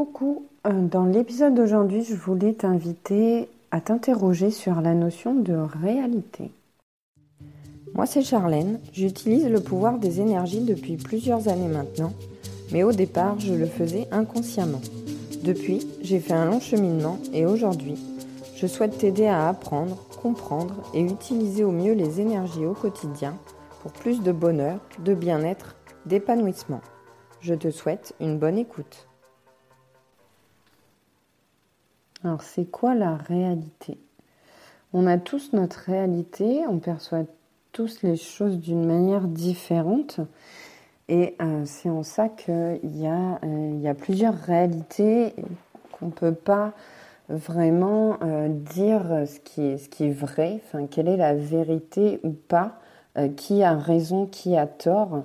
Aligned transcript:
Coucou, 0.00 0.46
euh, 0.66 0.88
dans 0.88 1.04
l'épisode 1.04 1.54
d'aujourd'hui, 1.54 2.04
je 2.04 2.14
voulais 2.14 2.54
t'inviter 2.54 3.50
à 3.70 3.82
t'interroger 3.82 4.50
sur 4.50 4.80
la 4.80 4.94
notion 4.94 5.34
de 5.34 5.52
réalité. 5.52 6.50
Moi, 7.92 8.06
c'est 8.06 8.22
Charlène, 8.22 8.80
j'utilise 8.94 9.46
le 9.46 9.60
pouvoir 9.60 9.98
des 9.98 10.22
énergies 10.22 10.64
depuis 10.64 10.96
plusieurs 10.96 11.48
années 11.48 11.68
maintenant, 11.68 12.14
mais 12.72 12.82
au 12.82 12.92
départ, 12.92 13.38
je 13.40 13.52
le 13.52 13.66
faisais 13.66 14.08
inconsciemment. 14.10 14.80
Depuis, 15.44 15.86
j'ai 16.00 16.18
fait 16.18 16.32
un 16.32 16.46
long 16.46 16.60
cheminement 16.60 17.18
et 17.34 17.44
aujourd'hui, 17.44 17.98
je 18.56 18.66
souhaite 18.66 18.96
t'aider 18.96 19.26
à 19.26 19.50
apprendre, 19.50 20.06
comprendre 20.22 20.76
et 20.94 21.02
utiliser 21.02 21.62
au 21.62 21.72
mieux 21.72 21.92
les 21.92 22.22
énergies 22.22 22.64
au 22.64 22.72
quotidien 22.72 23.36
pour 23.82 23.92
plus 23.92 24.22
de 24.22 24.32
bonheur, 24.32 24.78
de 25.04 25.12
bien-être, 25.12 25.76
d'épanouissement. 26.06 26.80
Je 27.42 27.52
te 27.52 27.70
souhaite 27.70 28.14
une 28.18 28.38
bonne 28.38 28.56
écoute. 28.56 29.09
Alors 32.24 32.42
c'est 32.42 32.66
quoi 32.66 32.94
la 32.94 33.16
réalité? 33.16 33.98
On 34.92 35.06
a 35.06 35.18
tous 35.18 35.52
notre 35.52 35.78
réalité, 35.78 36.64
on 36.68 36.78
perçoit 36.78 37.24
tous 37.72 38.02
les 38.02 38.16
choses 38.16 38.58
d'une 38.58 38.84
manière 38.84 39.22
différente. 39.22 40.20
Et 41.08 41.34
euh, 41.40 41.62
c'est 41.64 41.90
en 41.90 42.02
ça 42.02 42.28
qu'il 42.28 42.52
euh, 42.52 43.78
y 43.80 43.88
a 43.88 43.94
plusieurs 43.94 44.34
réalités 44.34 45.34
qu'on 45.92 46.06
ne 46.06 46.10
peut 46.12 46.34
pas 46.34 46.72
vraiment 47.28 48.18
euh, 48.22 48.48
dire 48.48 49.24
ce 49.26 49.40
qui, 49.40 49.62
est, 49.62 49.78
ce 49.78 49.88
qui 49.88 50.04
est 50.04 50.12
vrai, 50.12 50.60
enfin, 50.64 50.86
quelle 50.86 51.08
est 51.08 51.16
la 51.16 51.34
vérité 51.34 52.20
ou 52.22 52.30
pas, 52.30 52.78
qui 53.36 53.64
a 53.64 53.76
raison, 53.76 54.26
qui 54.26 54.56
a 54.56 54.68
tort. 54.68 55.24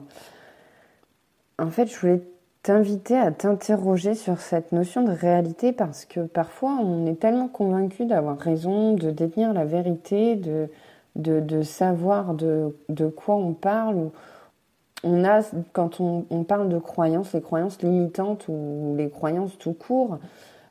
En 1.60 1.70
fait, 1.70 1.86
je 1.86 2.00
voulais 2.00 2.24
t'inviter 2.66 3.16
à 3.16 3.32
t'interroger 3.32 4.16
sur 4.16 4.40
cette 4.40 4.72
notion 4.72 5.04
de 5.04 5.12
réalité 5.12 5.72
parce 5.72 6.04
que 6.04 6.22
parfois 6.22 6.80
on 6.82 7.06
est 7.06 7.20
tellement 7.20 7.48
convaincu 7.48 8.06
d'avoir 8.06 8.40
raison, 8.40 8.96
de 8.96 9.12
détenir 9.12 9.54
la 9.54 9.66
vérité, 9.66 10.36
de, 10.36 10.68
de, 11.16 11.62
savoir 11.62 12.34
de, 12.34 12.76
de, 12.90 13.06
quoi 13.06 13.36
on 13.36 13.54
parle. 13.54 14.10
On 15.04 15.24
a, 15.24 15.42
quand 15.74 16.02
on, 16.02 16.26
on, 16.32 16.44
parle 16.44 16.70
de 16.70 16.80
croyances, 16.80 17.34
les 17.34 17.42
croyances 17.42 17.80
limitantes 17.84 18.48
ou 18.48 18.96
les 18.98 19.12
croyances 19.12 19.56
tout 19.60 19.74
court, 19.74 20.18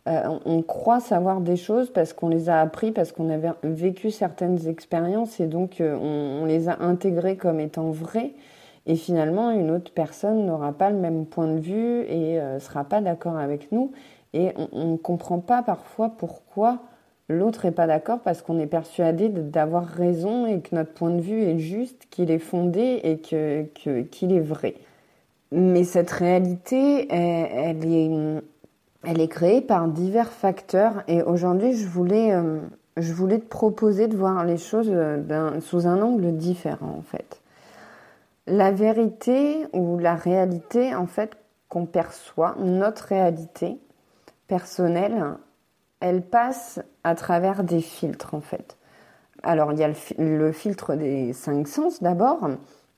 euh, 0.08 0.38
on, 0.44 0.62
croit 0.62 0.98
savoir 0.98 1.40
des 1.40 1.56
choses 1.56 1.90
parce 1.90 2.12
qu'on 2.12 2.28
les 2.28 2.48
a 2.48 2.60
appris, 2.60 2.90
parce 2.90 3.12
qu'on 3.12 3.30
a 3.30 3.54
vécu 3.62 4.10
certaines 4.10 4.66
expériences 4.66 5.38
et 5.38 5.46
donc 5.46 5.80
euh, 5.80 5.96
on, 5.96 6.42
on, 6.42 6.44
les 6.44 6.68
a 6.68 6.82
intégrées 6.82 7.36
comme 7.36 7.60
étant 7.60 7.92
vraies. 7.92 8.34
Et 8.86 8.96
finalement, 8.96 9.50
une 9.50 9.70
autre 9.70 9.92
personne 9.94 10.44
n'aura 10.44 10.72
pas 10.72 10.90
le 10.90 10.96
même 10.96 11.26
point 11.26 11.46
de 11.46 11.58
vue 11.58 12.02
et 12.02 12.34
ne 12.34 12.40
euh, 12.40 12.58
sera 12.58 12.84
pas 12.84 13.00
d'accord 13.00 13.36
avec 13.38 13.72
nous. 13.72 13.92
Et 14.34 14.52
on 14.72 14.92
ne 14.92 14.96
comprend 14.96 15.38
pas 15.38 15.62
parfois 15.62 16.10
pourquoi 16.10 16.80
l'autre 17.28 17.66
n'est 17.66 17.72
pas 17.72 17.86
d'accord 17.86 18.20
parce 18.20 18.42
qu'on 18.42 18.58
est 18.58 18.66
persuadé 18.66 19.28
d'avoir 19.28 19.86
raison 19.86 20.46
et 20.46 20.60
que 20.60 20.74
notre 20.74 20.92
point 20.92 21.10
de 21.10 21.20
vue 21.20 21.42
est 21.42 21.58
juste, 21.58 22.06
qu'il 22.10 22.30
est 22.30 22.38
fondé 22.38 23.00
et 23.04 23.18
qu'il 23.18 23.68
que, 23.84 24.34
est 24.34 24.40
vrai. 24.40 24.74
Mais 25.52 25.84
cette 25.84 26.10
réalité, 26.10 27.06
elle, 27.12 27.84
est, 27.84 28.42
elle 29.04 29.20
est 29.20 29.28
créée 29.28 29.60
par 29.60 29.86
divers 29.86 30.32
facteurs. 30.32 31.04
Et 31.06 31.22
aujourd'hui, 31.22 31.74
je 31.74 31.86
voulais, 31.86 32.32
euh, 32.32 32.58
je 32.96 33.12
voulais 33.12 33.38
te 33.38 33.46
proposer 33.46 34.08
de 34.08 34.16
voir 34.16 34.44
les 34.44 34.56
choses 34.56 34.90
euh, 34.90 35.60
sous 35.60 35.86
un 35.86 36.02
angle 36.02 36.36
différent, 36.36 36.96
en 36.98 37.02
fait. 37.02 37.40
La 38.46 38.72
vérité 38.72 39.66
ou 39.72 39.98
la 39.98 40.14
réalité, 40.14 40.94
en 40.94 41.06
fait, 41.06 41.32
qu'on 41.68 41.86
perçoit, 41.86 42.56
notre 42.58 43.04
réalité 43.04 43.78
personnelle, 44.46 45.36
elle 46.00 46.22
passe 46.22 46.80
à 47.04 47.14
travers 47.14 47.64
des 47.64 47.80
filtres, 47.80 48.34
en 48.34 48.40
fait. 48.40 48.76
Alors, 49.42 49.72
il 49.72 49.78
y 49.78 49.84
a 49.84 49.90
le, 50.18 50.52
filtre 50.52 50.94
des 50.94 51.32
cinq 51.32 51.68
sens 51.68 52.02
d'abord, 52.02 52.48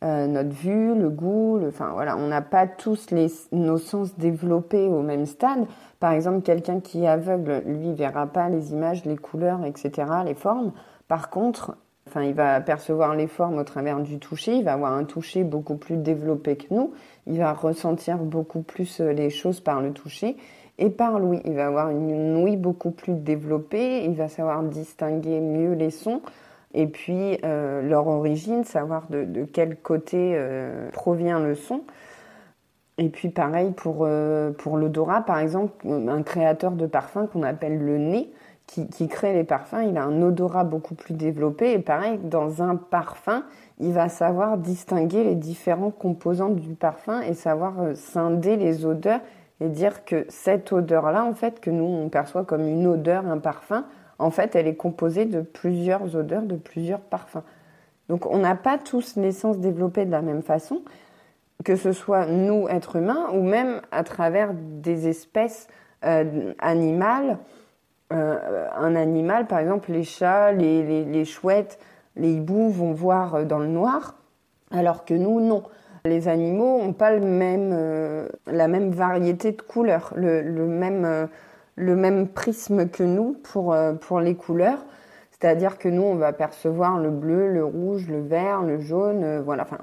euh, 0.05 0.27
notre 0.27 0.51
vue, 0.51 0.95
le 0.95 1.11
goût, 1.11 1.61
enfin 1.67 1.91
voilà, 1.93 2.17
on 2.17 2.27
n'a 2.27 2.43
pas 2.43 2.67
tous 2.67 3.09
nos 3.53 3.79
sens 3.79 4.17
développés 4.19 4.87
au 4.89 5.03
même 5.03 5.27
stade. 5.27 5.67
Par 6.01 6.13
exemple, 6.13 6.43
quelqu'un 6.43 6.81
qui 6.81 7.05
est 7.05 7.09
aveugle, 7.09 7.63
lui, 7.67 7.95
verra 7.95 8.27
pas 8.27 8.49
les 8.49 8.73
images, 8.73 9.05
les 9.05 9.17
couleurs, 9.17 9.65
etc., 9.65 10.09
les 10.25 10.35
formes. 10.35 10.73
Par 11.09 11.31
contre, 11.31 11.77
Enfin, 12.09 12.23
il 12.23 12.35
va 12.35 12.61
percevoir 12.61 13.17
les 13.17 13.27
formes 13.27 13.59
au 13.59 13.65
travers 13.65 14.01
du 14.01 14.19
toucher, 14.19 14.55
il 14.55 14.65
va 14.65 14.75
avoir 14.75 14.93
un 14.93 15.05
toucher 15.05 15.43
beaucoup 15.43 15.77
plus 15.77 15.97
développé 15.97 16.57
que 16.57 16.73
nous, 16.73 16.93
il 17.27 17.39
va 17.39 17.53
ressentir 17.53 18.19
beaucoup 18.19 18.63
plus 18.63 19.01
euh, 19.01 19.13
les 19.13 19.29
choses 19.29 19.61
par 19.61 19.83
le 19.83 19.93
toucher 19.93 20.37
et 20.79 20.89
par 20.89 21.19
l'ouïe. 21.19 21.41
Il 21.45 21.55
va 21.55 21.67
avoir 21.67 21.91
une 21.91 22.37
ouïe 22.37 22.57
beaucoup 22.57 22.93
plus 22.93 23.15
développée, 23.15 24.05
il 24.05 24.15
va 24.15 24.29
savoir 24.29 24.63
distinguer 24.63 25.41
mieux 25.41 25.73
les 25.73 25.91
sons 25.91 26.23
et 26.75 26.87
puis 26.87 27.41
euh, 27.45 27.83
leur 27.83 28.07
origine, 28.07 28.63
savoir 28.63 29.09
de, 29.11 29.45
quel 29.45 29.77
côté 29.77 30.35
euh, 30.37 30.89
provient 30.93 31.41
le 31.41 31.57
son. 31.57 31.83
Et 32.99 33.09
puis 33.09 33.29
pareil 33.29 33.73
pour, 33.73 34.09
pour 34.57 34.77
l'odorat, 34.79 35.21
par 35.21 35.39
exemple, 35.39 35.87
un 35.87 36.23
créateur 36.23 36.73
de 36.73 36.87
parfum 36.87 37.27
qu'on 37.27 37.43
appelle 37.43 37.79
le 37.79 37.99
nez, 37.99 38.31
qui, 38.67 39.09
crée 39.09 39.33
les 39.33 39.45
parfums, 39.45 39.85
il 39.89 39.97
a 39.97 40.05
un 40.05 40.21
odorat 40.23 40.65
beaucoup 40.65 40.95
plus 40.95 41.15
développé. 41.15 41.73
Et 41.73 41.79
pareil, 41.79 42.19
dans 42.19 42.63
un 42.63 42.77
parfum, 42.77 43.45
il 43.79 43.93
va 43.93 44.09
savoir 44.09 44.59
distinguer 44.59 45.25
les 45.25 45.37
différents 45.37 45.91
composants 45.91 46.51
du 46.51 46.75
parfum 46.75 47.21
et 47.21 47.35
savoir 47.35 47.81
euh, 47.81 47.95
scinder 47.95 48.57
les 48.57 48.85
odeurs 48.85 49.21
et 49.61 49.69
dire 49.69 50.05
que 50.05 50.27
cette 50.29 50.73
odeur-là, 50.73 51.25
en 51.25 51.33
fait, 51.33 51.61
que 51.61 51.71
nous 51.71 51.85
on 51.85 52.09
perçoit 52.09 52.45
comme 52.45 52.67
une 52.67 52.87
odeur, 52.87 53.27
un 53.27 53.39
parfum, 53.39 53.87
en 54.19 54.31
fait, 54.31 54.57
elle 54.57 54.67
est 54.67 54.77
composée 54.77 55.25
de 55.25 55.41
plusieurs 55.41 56.15
odeurs, 56.17 56.43
de 56.43 56.57
plusieurs 56.57 57.01
parfums. 57.01 57.43
Donc, 58.09 58.27
on 58.27 58.39
n'a 58.39 58.55
pas 58.55 58.79
tous 58.79 59.17
les 59.17 59.33
sens 59.33 59.59
développés 59.59 60.05
de 60.05 60.11
la 60.11 60.23
même 60.23 60.43
façon, 60.43 60.83
que 61.65 61.77
ce 61.77 61.93
soit 61.93 62.27
nous, 62.27 62.69
êtres 62.69 62.97
humains, 62.97 63.29
ou 63.33 63.43
même 63.43 63.81
à 63.91 64.05
travers 64.05 64.53
des 64.55 65.09
espèces 65.09 65.69
euh, 66.05 66.53
animales 66.59 67.39
euh, 68.13 68.69
un 68.77 68.95
animal, 68.95 69.47
par 69.47 69.59
exemple 69.59 69.91
les 69.91 70.05
chats, 70.05 70.53
les, 70.53 71.25
chouettes, 71.25 71.81
les 72.15 72.35
hiboux 72.35 72.71
vont 72.71 72.93
voir 72.93 73.35
euh, 73.35 73.45
dans 73.45 73.59
le 73.59 73.67
noir, 73.67 74.15
alors 74.71 75.05
que 75.05 75.15
nous, 75.15 75.41
non. 75.41 75.65
Les 76.05 76.29
animaux 76.29 76.79
n'ont 76.83 76.93
pas 76.93 77.11
le 77.11 77.21
même, 77.21 77.71
euh, 77.73 78.29
la 78.47 78.69
même 78.69 78.91
variété 78.91 79.51
de 79.51 79.61
couleurs, 79.61 80.13
le, 80.15 80.41
le 80.41 80.67
même, 80.67 81.29
le 81.75 81.97
même 81.97 82.29
prisme 82.29 82.89
que 82.89 83.03
nous 83.03 83.37
pour, 83.43 83.77
pour 84.03 84.21
les 84.21 84.37
couleurs. 84.37 84.85
C'est-à-dire 85.33 85.79
que 85.79 85.89
nous, 85.89 86.05
on 86.05 86.15
va 86.15 86.33
percevoir 86.33 87.01
le 87.01 87.11
bleu, 87.11 87.53
le 87.53 87.65
rouge, 87.65 88.07
le 88.09 88.21
vert, 88.21 88.63
le 88.63 88.79
jaune, 88.79 89.41
voilà, 89.41 89.65
enfin, 89.65 89.79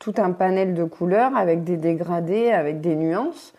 tout 0.00 0.14
un 0.18 0.32
panel 0.32 0.74
de 0.74 0.82
couleurs 0.82 1.36
avec 1.36 1.62
des 1.62 1.76
dégradés, 1.76 2.50
avec 2.50 2.80
des 2.80 2.96
nuances 2.96 3.54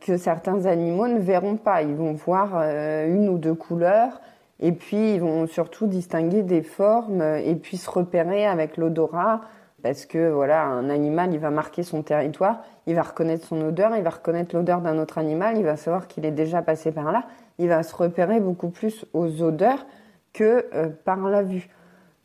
que 0.00 0.16
certains 0.16 0.66
animaux 0.66 1.08
ne 1.08 1.18
verront 1.18 1.56
pas. 1.56 1.82
Ils 1.82 1.94
vont 1.94 2.12
voir 2.12 2.52
euh, 2.54 3.06
une 3.06 3.28
ou 3.28 3.38
deux 3.38 3.54
couleurs 3.54 4.20
et 4.58 4.72
puis 4.72 5.14
ils 5.14 5.20
vont 5.20 5.46
surtout 5.46 5.86
distinguer 5.86 6.42
des 6.42 6.62
formes 6.62 7.22
et 7.22 7.54
puis 7.54 7.76
se 7.76 7.88
repérer 7.88 8.46
avec 8.46 8.76
l'odorat 8.76 9.40
parce 9.82 10.06
que 10.06 10.30
voilà, 10.30 10.64
un 10.64 10.90
animal, 10.90 11.32
il 11.32 11.38
va 11.38 11.50
marquer 11.50 11.82
son 11.82 12.02
territoire, 12.02 12.62
il 12.86 12.94
va 12.94 13.02
reconnaître 13.02 13.46
son 13.46 13.60
odeur, 13.62 13.96
il 13.96 14.02
va 14.02 14.10
reconnaître 14.10 14.54
l'odeur 14.54 14.80
d'un 14.80 14.98
autre 14.98 15.18
animal, 15.18 15.56
il 15.56 15.64
va 15.64 15.76
savoir 15.76 16.06
qu'il 16.06 16.24
est 16.24 16.30
déjà 16.30 16.62
passé 16.62 16.92
par 16.92 17.12
là, 17.12 17.24
il 17.58 17.68
va 17.68 17.82
se 17.82 17.94
repérer 17.94 18.40
beaucoup 18.40 18.68
plus 18.68 19.06
aux 19.12 19.42
odeurs 19.42 19.86
que 20.32 20.66
euh, 20.74 20.88
par 21.04 21.18
la 21.28 21.42
vue. 21.42 21.68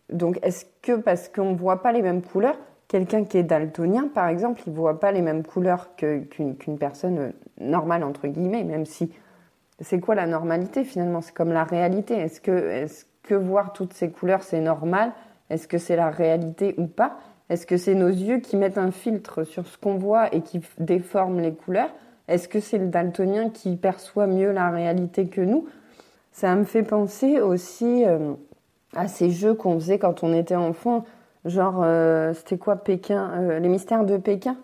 Donc 0.09 0.39
est-ce 0.43 0.65
que 0.81 0.97
parce 0.97 1.29
qu'on 1.29 1.51
ne 1.51 1.57
voit 1.57 1.81
pas 1.81 1.91
les 1.91 2.01
mêmes 2.01 2.21
couleurs, 2.21 2.57
Quelqu'un 2.95 3.25
qui 3.25 3.37
est 3.37 3.43
daltonien, 3.43 4.07
par 4.07 4.29
exemple, 4.29 4.61
il 4.67 4.71
voit 4.71 5.01
pas 5.01 5.11
les 5.11 5.21
mêmes 5.21 5.43
couleurs 5.43 5.97
qu'une 5.97 6.77
personne 6.79 7.33
normale, 7.59 8.05
entre 8.05 8.25
guillemets, 8.27 8.63
même 8.63 8.85
si 8.85 9.11
c'est 9.81 9.99
quoi 9.99 10.15
la 10.15 10.25
normalité 10.25 10.85
finalement? 10.85 11.19
C'est 11.19 11.33
comme 11.33 11.51
la 11.51 11.65
réalité. 11.65 12.13
Est-ce 12.13 12.39
que, 12.39 12.51
est 12.51 13.05
que 13.23 13.35
voir 13.35 13.73
toutes 13.73 13.91
ces 13.91 14.11
couleurs, 14.11 14.43
c'est 14.43 14.61
normal? 14.61 15.11
Est-ce 15.49 15.67
que 15.67 15.77
c'est 15.77 15.97
la 15.97 16.09
réalité 16.09 16.73
ou 16.77 16.87
pas? 16.87 17.17
Est-ce 17.49 17.67
que 17.67 17.75
c'est 17.75 17.95
nos 17.95 18.07
yeux 18.07 18.39
qui 18.39 18.55
mettent 18.55 18.77
un 18.77 18.91
filtre 18.91 19.43
sur 19.43 19.67
ce 19.67 19.77
qu'on 19.77 19.97
voit 19.97 20.33
et 20.33 20.39
qui 20.39 20.61
déforment 20.79 21.41
les 21.41 21.51
couleurs? 21.51 21.93
Est-ce 22.29 22.47
que 22.47 22.61
c'est 22.61 22.77
le 22.77 22.87
daltonien 22.87 23.49
qui 23.49 23.75
perçoit 23.75 24.25
mieux 24.25 24.53
la 24.53 24.69
réalité 24.69 25.27
que 25.27 25.41
nous? 25.41 25.67
Ça 26.31 26.55
me 26.55 26.63
fait 26.63 26.83
penser 26.83 27.41
aussi 27.41 28.05
euh, 28.05 28.35
à 28.95 29.09
ces 29.09 29.31
jeux 29.31 29.53
qu'on 29.53 29.77
faisait 29.81 29.99
quand 29.99 30.23
on 30.23 30.33
était 30.33 30.55
enfant 30.55 31.03
Genre, 31.45 31.81
euh, 31.83 32.33
c'était 32.33 32.57
quoi 32.57 32.75
Pékin 32.75 33.31
euh, 33.35 33.59
Les 33.59 33.69
mystères 33.69 34.03
de 34.03 34.17
Pékin? 34.17 34.57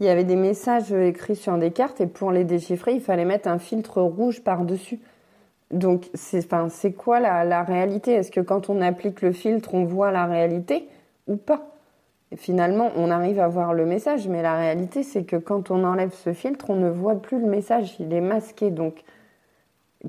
Il 0.00 0.06
y 0.06 0.08
avait 0.08 0.24
des 0.24 0.36
messages 0.36 0.92
écrits 0.92 1.36
sur 1.36 1.56
des 1.56 1.70
cartes 1.70 2.00
et 2.00 2.08
pour 2.08 2.32
les 2.32 2.42
déchiffrer, 2.42 2.94
il 2.94 3.00
fallait 3.00 3.24
mettre 3.24 3.48
un 3.48 3.58
filtre 3.58 4.02
rouge 4.02 4.42
par-dessus. 4.42 4.98
Donc, 5.70 6.10
c'est 6.14 6.44
enfin, 6.52 6.68
quoi 6.98 7.20
la, 7.20 7.44
la 7.44 7.62
réalité? 7.62 8.12
Est-ce 8.12 8.32
que 8.32 8.40
quand 8.40 8.68
on 8.68 8.80
applique 8.80 9.22
le 9.22 9.32
filtre, 9.32 9.74
on 9.74 9.84
voit 9.84 10.10
la 10.10 10.26
réalité 10.26 10.88
ou 11.28 11.36
pas? 11.36 11.70
Finalement, 12.36 12.90
on 12.96 13.12
arrive 13.12 13.38
à 13.38 13.46
voir 13.46 13.72
le 13.72 13.86
message, 13.86 14.26
mais 14.26 14.42
la 14.42 14.56
réalité, 14.56 15.04
c'est 15.04 15.22
que 15.22 15.36
quand 15.36 15.70
on 15.70 15.84
enlève 15.84 16.12
ce 16.12 16.32
filtre, 16.32 16.70
on 16.70 16.76
ne 16.76 16.90
voit 16.90 17.14
plus 17.14 17.38
le 17.38 17.46
message, 17.46 17.94
il 18.00 18.12
est 18.12 18.20
masqué. 18.20 18.72
Donc, 18.72 19.04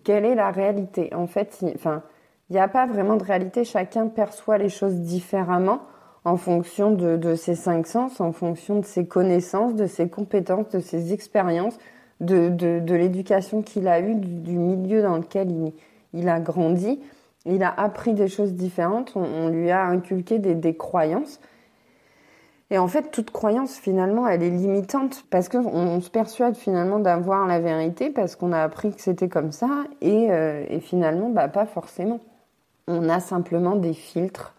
quelle 0.04 0.25
est 0.25 0.33
la 0.33 0.50
réalité? 0.50 1.13
En 1.13 1.28
fait, 1.28 1.60
il 1.62 1.75
n'y 2.50 2.60
a 2.60 2.68
pas 2.68 2.88
vraiment 2.88 3.16
de 3.16 3.24
réalité, 3.24 3.63
chacun 3.63 4.07
perçoit 4.07 4.57
les 4.57 4.69
choses 4.69 4.95
différemment 4.95 5.81
en 6.25 6.38
fonction 6.38 6.92
de, 6.92 7.36
ses 7.36 7.56
cinq 7.56 7.88
sens, 7.88 8.19
en 8.19 8.31
fonction 8.31 8.80
de 8.80 8.86
ses 8.86 9.06
connaissances, 9.06 9.75
de 9.75 9.86
ses 9.86 10.10
compétences, 10.10 10.69
de 10.69 10.80
ses 10.80 11.13
expériences, 11.13 11.77
de, 12.19 12.94
l'éducation 12.94 13.62
qu'il 13.62 13.88
a 13.88 14.00
eue, 14.01 14.16
du, 14.16 14.57
milieu 14.57 15.01
dans 15.01 15.18
lequel 15.18 15.72
il, 16.13 16.27
a 16.27 16.39
grandi. 16.39 17.00
Il 17.45 17.63
a 17.63 17.74
appris 17.80 18.13
des 18.13 18.27
choses 18.27 18.54
différentes, 18.54 19.13
on, 19.16 19.50
lui 19.50 19.69
a 19.69 19.86
inculqué 19.86 20.39
des 20.39 20.75
croyances. 20.75 21.39
Et 22.71 22.80
en 22.80 22.88
fait, 22.88 23.12
toute 23.12 23.30
croyance, 23.30 23.78
finalement, 23.78 24.28
elle 24.28 24.42
est 24.42 24.50
limitante 24.50 25.24
parce 25.30 25.50
qu'on 25.50 26.01
se 26.01 26.10
persuade 26.10 26.56
finalement 26.56 26.98
d'avoir 26.98 27.45
la 27.45 27.60
vérité 27.60 28.10
parce 28.10 28.36
qu'on 28.36 28.51
a 28.51 28.63
appris 28.63 28.92
que 28.92 29.01
c'était 29.01 29.30
comme 29.30 29.51
ça 29.51 29.83
et, 30.01 30.31
euh, 30.31 30.66
et, 30.69 30.80
finalement, 30.80 31.30
bah, 31.30 31.48
pas 31.48 31.68
forcément. 31.68 32.19
On 32.88 33.07
a 33.07 33.19
simplement 33.19 33.75
des 33.75 33.94
filtres, 33.94 34.55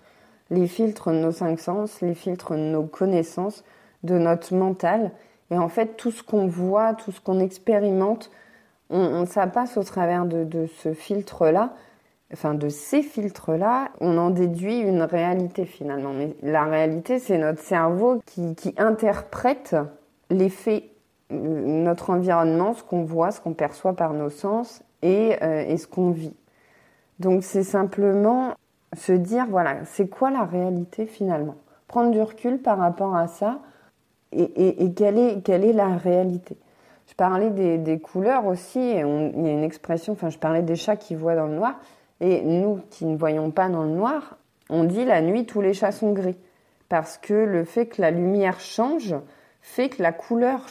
les 0.50 0.66
filtres 0.66 1.10
nos 1.10 1.32
cinq 1.32 1.58
sens, 1.60 2.00
les 2.00 2.14
filtres 2.14 2.54
nos 2.54 2.84
connaissances, 2.84 3.64
de 4.02 4.18
notre 4.18 4.54
mental. 4.54 5.10
Et 5.50 5.58
en 5.58 5.68
fait, 5.68 5.96
tout 5.96 6.10
ce 6.10 6.22
qu'on 6.22 6.46
voit, 6.46 6.94
tout 6.94 7.12
ce 7.12 7.20
qu'on 7.20 7.40
expérimente, 7.40 8.30
ça 9.26 9.46
passe 9.46 9.76
au 9.76 9.82
travers 9.82 10.26
de, 10.26 10.66
ce 10.78 10.92
filtre-là 10.92 11.72
enfin 12.32 12.54
de 12.54 12.68
ces 12.68 13.02
filtres-là, 13.02 13.90
on 14.00 14.18
en 14.18 14.30
déduit 14.30 14.78
une 14.78 15.02
réalité 15.02 15.64
finalement. 15.64 16.12
Mais 16.12 16.34
la 16.42 16.64
réalité, 16.64 17.18
c'est 17.18 17.38
notre 17.38 17.60
cerveau 17.60 18.20
qui, 18.26 18.74
interprète 18.76 19.76
les 20.30 20.48
faits, 20.48 20.84
euh, 21.32 21.36
notre 21.36 22.10
environnement, 22.10 22.74
ce 22.74 22.82
qu'on 22.82 23.04
voit, 23.04 23.30
ce 23.30 23.40
qu'on 23.40 23.54
perçoit 23.54 23.94
par 23.94 24.12
nos 24.12 24.30
sens 24.30 24.82
et, 25.02 25.36
euh, 25.42 25.76
ce 25.76 25.86
qu'on 25.86 26.10
vit. 26.10 26.34
Donc 27.20 27.44
c'est 27.44 27.62
simplement 27.62 28.54
se 28.96 29.12
dire, 29.12 29.46
voilà, 29.48 29.84
c'est 29.84 30.08
quoi 30.08 30.30
la 30.30 30.44
réalité 30.44 31.06
finalement? 31.06 31.56
Prendre 31.86 32.10
du 32.10 32.20
recul 32.20 32.58
par 32.58 32.78
rapport 32.78 33.14
à 33.14 33.28
ça 33.28 33.60
et, 34.32 34.92
quelle, 34.94 35.18
est, 35.18 35.42
quelle 35.42 35.64
est 35.64 35.72
la 35.72 35.96
réalité? 35.96 36.56
Je 37.08 37.14
parlais 37.14 37.50
des, 37.50 37.98
couleurs 38.00 38.46
aussi, 38.46 38.80
il 38.80 38.96
y 38.96 38.98
a 38.98 39.02
une 39.02 39.62
expression, 39.62 40.12
enfin 40.14 40.28
je 40.28 40.38
parlais 40.38 40.62
des 40.62 40.76
chats 40.76 40.96
qui 40.96 41.14
voient 41.14 41.36
dans 41.36 41.46
le 41.46 41.54
noir. 41.54 41.76
Et 42.20 42.42
nous 42.42 42.80
qui 42.90 43.04
ne 43.04 43.16
voyons 43.16 43.50
pas 43.50 43.68
dans 43.68 43.82
le 43.82 43.90
noir, 43.90 44.38
on 44.70 44.84
dit 44.84 45.04
la 45.04 45.20
nuit 45.20 45.46
tous 45.46 45.60
les 45.60 45.74
chats 45.74 45.92
sont 45.92 46.12
gris. 46.12 46.38
Parce 46.88 47.18
que 47.18 47.34
le 47.34 47.64
fait 47.64 47.86
que 47.86 48.00
la 48.00 48.10
lumière 48.10 48.60
change 48.60 49.14
fait 49.60 49.88
que 49.88 50.02
la 50.02 50.12
couleur 50.12 50.66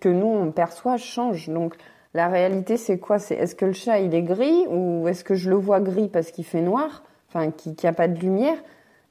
que 0.00 0.08
nous 0.08 0.26
on 0.26 0.50
perçoit 0.52 0.96
change. 0.96 1.48
Donc 1.48 1.74
la 2.14 2.28
réalité 2.28 2.76
c'est 2.76 2.98
quoi? 2.98 3.16
Est-ce 3.16 3.54
que 3.54 3.66
le 3.66 3.72
chat 3.72 3.98
il 4.00 4.14
est 4.14 4.22
gris 4.22 4.66
ou 4.68 5.08
est-ce 5.08 5.24
que 5.24 5.34
je 5.34 5.50
le 5.50 5.56
vois 5.56 5.80
gris 5.80 6.08
parce 6.08 6.30
qu'il 6.30 6.44
fait 6.44 6.60
noir? 6.60 7.02
Enfin, 7.36 7.50
qu'il 7.50 7.74
n'y 7.82 7.88
a 7.88 7.92
pas 7.92 8.08
de 8.08 8.18
lumière. 8.18 8.56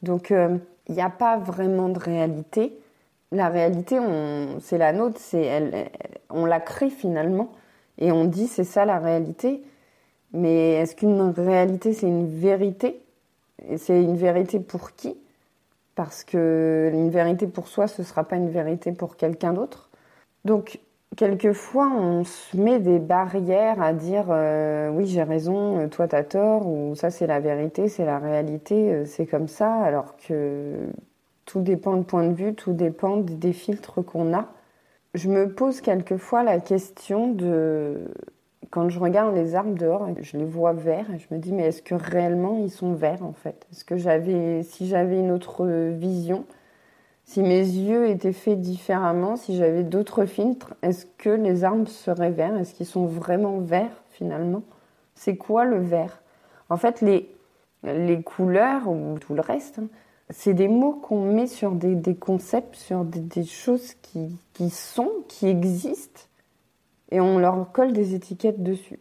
Donc 0.02 0.32
euh, 0.32 0.58
il 0.88 0.96
n'y 0.96 1.02
a 1.02 1.10
pas 1.10 1.38
vraiment 1.38 1.90
de 1.90 2.00
réalité. 2.00 2.78
La 3.32 3.50
réalité, 3.50 4.00
c'est 4.62 4.78
la 4.78 4.94
nôtre, 4.94 5.20
c'est 5.20 5.90
on 6.30 6.46
la 6.46 6.60
crée 6.60 6.90
finalement 6.90 7.52
et 7.98 8.12
on 8.12 8.26
dit 8.26 8.48
c'est 8.48 8.64
ça 8.64 8.86
la 8.86 9.00
réalité. 9.00 9.62
Mais 10.34 10.74
est-ce 10.74 10.96
qu'une 10.96 11.22
réalité, 11.22 11.94
c'est 11.94 12.08
une 12.08 12.28
vérité? 12.28 13.00
C'est 13.78 14.02
une 14.02 14.18
vérité 14.18 14.60
pour 14.60 14.94
qui? 14.94 15.18
Parce 15.96 16.24
que 16.24 16.92
une 16.94 17.10
vérité 17.10 17.48
pour 17.48 17.68
soi, 17.68 17.88
ce 17.88 18.02
ne 18.02 18.06
sera 18.06 18.24
pas 18.24 18.36
une 18.36 18.50
vérité 18.50 18.92
pour 18.92 19.18
quelqu'un 19.18 19.54
d'autre. 19.54 19.90
Donc, 20.44 20.80
quelquefois, 21.16 21.90
on 21.92 22.24
se 22.24 22.58
met 22.58 22.80
des 22.80 23.00
barrières 23.00 23.82
à 23.82 23.94
dire 23.94 24.26
euh, 24.30 24.90
oui, 24.90 25.08
j'ai 25.08 25.24
raison, 25.24 25.80
euh, 25.80 25.88
toi, 25.88 26.08
tu 26.08 26.16
as 26.16 26.24
tort, 26.24 26.68
ou 26.68 26.96
ça, 26.96 27.10
c'est 27.10 27.28
la 27.28 27.40
vérité, 27.40 27.90
c'est 27.90 28.06
la 28.06 28.20
réalité, 28.20 28.94
euh, 28.94 29.06
c'est 29.06 29.26
comme 29.26 29.48
ça, 29.48 29.74
alors 29.74 30.16
que 30.18 30.76
tout 31.46 31.62
dépend 31.62 31.96
du 31.96 32.04
point 32.04 32.28
de 32.28 32.34
vue, 32.34 32.56
tout 32.56 32.74
dépend 32.74 33.18
des 33.18 33.54
filtres 33.54 34.04
qu'on 34.04 34.34
a. 34.34 34.48
Je 35.14 35.30
me 35.30 35.54
pose 35.54 35.82
quelquefois 35.82 36.44
la 36.44 36.60
question 36.60 37.32
de 37.32 38.12
quand 38.72 38.90
je 38.90 39.00
regarde 39.00 39.36
les 39.36 39.56
arbres 39.56 39.76
dehors, 39.78 40.08
je 40.20 40.38
les 40.38 40.46
vois 40.46 40.74
verts 40.74 41.14
et 41.14 41.20
je 41.20 41.28
me 41.34 41.40
dis 41.40 41.54
mais 41.54 41.68
est-ce 41.68 41.82
que 41.82 41.96
réellement 41.96 42.58
ils 42.60 42.72
sont 42.72 42.94
verts 42.94 43.24
en 43.24 43.32
fait? 43.34 43.66
Est-ce 43.72 43.86
que 43.86 43.98
j'avais, 43.98 44.64
si 44.64 44.88
j'avais 44.88 45.20
une 45.20 45.32
autre 45.32 45.66
vision, 45.92 46.46
si 47.26 47.42
mes 47.42 47.60
yeux 47.60 48.08
étaient 48.08 48.34
faits 48.34 48.62
différemment, 48.62 49.36
si 49.36 49.58
j'avais 49.58 49.84
d'autres 49.84 50.26
filtres, 50.26 50.76
est-ce 50.84 51.06
que 51.18 51.30
les 51.30 51.64
arbres 51.64 51.88
seraient 51.88 52.32
verts? 52.32 52.56
Est-ce 52.56 52.74
qu'ils 52.74 52.86
sont 52.86 53.08
vraiment 53.08 53.60
verts 53.60 54.04
finalement? 54.12 54.62
C'est 55.16 55.36
quoi 55.36 55.66
le 55.66 55.80
vert? 55.80 56.22
En 56.70 56.78
fait, 56.78 57.02
les, 57.02 57.30
couleurs 58.24 58.88
ou 58.88 59.18
tout 59.20 59.34
le 59.34 59.42
reste, 59.42 59.80
hein, 59.80 59.88
c'est 60.30 60.54
des 60.54 60.68
mots 60.68 60.94
qu'on 60.94 61.34
met 61.34 61.48
sur 61.48 61.72
des, 61.72 62.16
concepts, 62.16 62.76
sur 62.76 63.04
des, 63.04 63.20
des 63.20 63.44
choses 63.44 63.94
qui, 64.02 64.38
qui 64.54 64.70
sont, 64.70 65.12
qui 65.28 65.48
existent 65.48 66.22
et 67.12 67.20
on 67.20 67.38
leur 67.38 67.72
colle 67.72 67.94
des 67.94 68.16
étiquettes 68.16 68.64
dessus. 68.64 69.00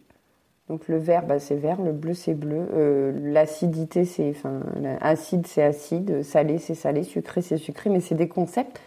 Donc 0.69 0.87
le 0.87 0.97
vert, 0.97 1.25
bah, 1.25 1.39
c'est 1.39 1.55
vert, 1.55 1.81
le 1.81 1.91
bleu, 1.91 2.13
c'est 2.13 2.33
bleu. 2.33 2.67
Euh, 2.73 3.11
l'acidité, 3.31 4.03
c'est, 4.05 4.31
enfin, 4.31 4.61
acide, 4.99 5.45
c'est 5.45 5.61
acide, 5.61 6.23
salé, 6.23 6.57
c'est 6.57 6.75
salé, 6.75 7.03
sucré, 7.03 7.41
c'est 7.41 7.57
sucré. 7.57 7.89
Mais 7.89 7.99
c'est 7.99 8.15
des 8.15 8.27
concepts, 8.27 8.79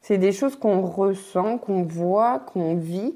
c'est 0.00 0.18
des 0.18 0.32
choses 0.32 0.56
qu'on 0.56 0.80
ressent, 0.82 1.58
qu'on 1.58 1.82
voit, 1.82 2.38
qu'on 2.38 2.76
vit, 2.76 3.14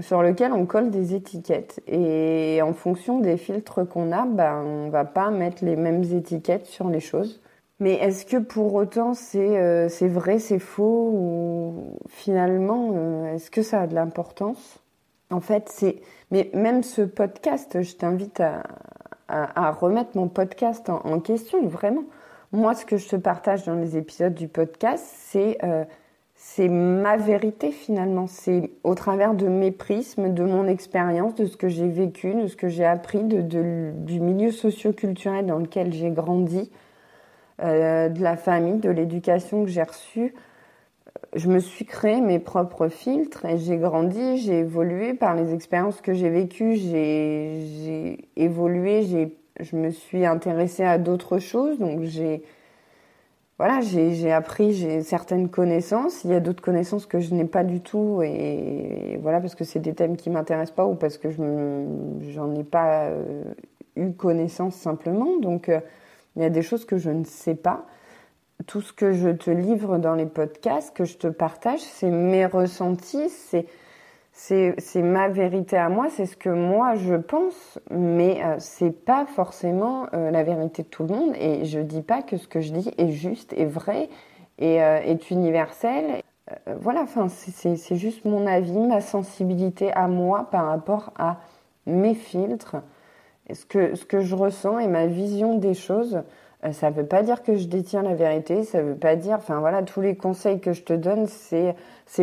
sur 0.00 0.22
lesquelles 0.22 0.52
on 0.52 0.66
colle 0.66 0.90
des 0.90 1.14
étiquettes. 1.14 1.80
Et 1.86 2.60
en 2.62 2.72
fonction 2.72 3.20
des 3.20 3.36
filtres 3.36 3.86
qu'on 3.88 4.10
a, 4.10 4.26
bah, 4.26 4.60
on 4.64 4.88
va 4.90 5.04
pas 5.04 5.30
mettre 5.30 5.64
les 5.64 5.76
mêmes 5.76 6.02
étiquettes 6.02 6.66
sur 6.66 6.88
les 6.88 7.00
choses. 7.00 7.40
Mais 7.80 7.94
est-ce 7.94 8.24
que 8.24 8.36
pour 8.36 8.74
autant 8.74 9.14
c'est 9.14 9.58
euh, 9.58 9.88
vrai, 10.02 10.38
c'est 10.38 10.60
faux 10.60 11.10
ou 11.12 11.98
finalement 12.08 12.92
euh, 12.94 13.34
est-ce 13.34 13.50
que 13.50 13.62
ça 13.62 13.82
a 13.82 13.86
de 13.86 13.94
l'importance? 13.94 14.83
En 15.34 15.40
fait, 15.40 15.68
c'est 15.68 15.96
mais 16.30 16.48
même 16.54 16.84
ce 16.84 17.02
podcast, 17.02 17.82
je 17.82 17.96
t'invite 17.96 18.40
à, 18.40 18.62
remettre 19.72 20.10
mon 20.16 20.28
podcast 20.28 20.88
en, 20.88 21.18
question 21.18 21.66
vraiment. 21.66 22.04
Moi, 22.52 22.74
ce 22.74 22.84
que 22.84 22.96
je 22.96 23.08
te 23.08 23.16
partage 23.16 23.64
dans 23.64 23.74
les 23.74 23.96
épisodes 23.96 24.34
du 24.34 24.46
podcast, 24.46 25.04
c'est 25.04 25.58
euh, 25.64 25.84
c'est 26.36 26.68
ma 26.68 27.16
vérité 27.16 27.72
finalement. 27.72 28.28
C'est 28.28 28.70
au 28.84 28.94
travers 28.94 29.34
de 29.34 29.48
mes 29.48 29.72
prismes, 29.72 30.32
de 30.32 30.44
mon 30.44 30.68
expérience, 30.68 31.34
de 31.34 31.46
ce 31.46 31.56
que 31.56 31.68
j'ai 31.68 31.88
vécu, 31.88 32.34
de 32.34 32.46
ce 32.46 32.54
que 32.54 32.68
j'ai 32.68 32.84
appris, 32.84 33.24
de, 33.24 33.40
du 33.92 34.20
milieu 34.20 34.52
socio-culturel 34.52 35.46
dans 35.46 35.58
lequel 35.58 35.92
j'ai 35.92 36.10
grandi 36.10 36.70
euh, 37.60 38.08
de 38.08 38.22
la 38.22 38.36
famille, 38.36 38.78
de 38.78 38.90
l'éducation 38.90 39.64
que 39.64 39.70
j'ai 39.70 39.82
reçue. 39.82 40.34
Je 41.34 41.48
me 41.48 41.58
suis 41.58 41.84
créé 41.84 42.20
mes 42.20 42.38
propres 42.38 42.88
filtres 42.88 43.44
et 43.44 43.58
j'ai 43.58 43.76
grandi, 43.76 44.38
j'ai 44.38 44.60
évolué 44.60 45.14
par 45.14 45.34
les 45.34 45.52
expériences 45.52 46.00
que 46.00 46.14
j'ai 46.14 46.30
vécues, 46.30 46.76
j'ai 46.76 48.28
évolué, 48.36 49.34
je 49.58 49.76
me 49.76 49.90
suis 49.90 50.24
intéressée 50.26 50.84
à 50.84 50.98
d'autres 50.98 51.38
choses, 51.38 51.78
donc 51.78 52.02
j'ai 52.02 52.44
voilà, 53.58 53.80
j'ai 53.80 54.32
appris, 54.32 54.72
j'ai 54.74 55.02
certaines 55.02 55.48
connaissances. 55.48 56.24
Il 56.24 56.30
y 56.30 56.34
a 56.34 56.40
d'autres 56.40 56.62
connaissances 56.62 57.06
que 57.06 57.20
je 57.20 57.34
n'ai 57.34 57.44
pas 57.44 57.62
du 57.62 57.80
tout, 57.80 58.20
et, 58.22 59.18
voilà 59.22 59.40
parce 59.40 59.54
que 59.54 59.64
c'est 59.64 59.78
des 59.78 59.94
thèmes 59.94 60.16
qui 60.16 60.28
m'intéressent 60.30 60.74
pas 60.74 60.86
ou 60.86 60.94
parce 60.96 61.18
que 61.18 61.30
je 61.30 61.86
j'en 62.32 62.54
ai 62.54 62.64
pas 62.64 63.04
euh, 63.04 63.44
eu 63.96 64.12
connaissance 64.12 64.74
simplement. 64.74 65.38
Donc 65.38 65.68
euh, 65.68 65.80
il 66.36 66.42
y 66.42 66.44
a 66.44 66.50
des 66.50 66.62
choses 66.62 66.84
que 66.84 66.96
je 66.96 67.10
ne 67.10 67.24
sais 67.24 67.54
pas. 67.54 67.86
Tout 68.66 68.80
ce 68.80 68.92
que 68.92 69.12
je 69.12 69.30
te 69.30 69.50
livre 69.50 69.98
dans 69.98 70.14
les 70.14 70.26
podcasts, 70.26 70.96
que 70.96 71.04
je 71.04 71.16
te 71.18 71.26
partage, 71.26 71.80
c'est 71.80 72.10
mes 72.10 72.46
ressentis, 72.46 73.28
c'est 73.28 73.66
c'est 74.36 75.02
ma 75.02 75.28
vérité 75.28 75.76
à 75.76 75.88
moi, 75.88 76.08
c'est 76.10 76.26
ce 76.26 76.36
que 76.36 76.48
moi 76.48 76.96
je 76.96 77.14
pense, 77.14 77.78
mais 77.90 78.42
euh, 78.44 78.56
c'est 78.58 78.90
pas 78.90 79.26
forcément 79.26 80.08
euh, 80.12 80.32
la 80.32 80.42
vérité 80.42 80.82
de 80.82 80.88
tout 80.88 81.04
le 81.04 81.14
monde. 81.14 81.34
Et 81.38 81.64
je 81.64 81.78
dis 81.78 82.02
pas 82.02 82.20
que 82.22 82.36
ce 82.36 82.48
que 82.48 82.60
je 82.60 82.72
dis 82.72 82.90
est 82.98 83.10
juste, 83.10 83.52
est 83.52 83.64
vrai, 83.64 84.08
et 84.58 84.82
euh, 84.82 84.98
est 84.98 85.30
universel. 85.30 86.22
voilà, 86.80 87.02
enfin 87.02 87.28
c'est 87.28 87.96
juste 87.96 88.24
mon 88.24 88.46
avis, 88.46 88.78
ma 88.78 89.00
sensibilité 89.00 89.92
à 89.92 90.08
moi 90.08 90.48
par 90.50 90.66
rapport 90.66 91.12
à 91.16 91.38
mes 91.86 92.14
filtres 92.14 92.76
ce 93.52 93.66
que, 93.66 93.94
ce 93.94 94.04
que 94.04 94.20
je 94.20 94.34
ressens 94.34 94.78
et 94.78 94.88
ma 94.88 95.06
vision 95.06 95.58
des 95.58 95.74
choses, 95.74 96.22
ça 96.72 96.90
ne 96.90 96.94
veut 96.94 97.06
pas 97.06 97.22
dire 97.22 97.42
que 97.42 97.56
je 97.56 97.66
détiens 97.66 98.02
la 98.02 98.14
vérité, 98.14 98.64
ça 98.64 98.82
ne 98.82 98.88
veut 98.88 98.96
pas 98.96 99.16
dire, 99.16 99.36
enfin 99.36 99.60
voilà, 99.60 99.82
tous 99.82 100.00
les 100.00 100.16
conseils 100.16 100.60
que 100.60 100.72
je 100.72 100.82
te 100.82 100.94
donne, 100.94 101.26
c'est, 101.26 101.74